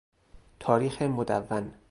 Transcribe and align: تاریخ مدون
تاریخ 0.59 1.01
مدون 1.01 1.73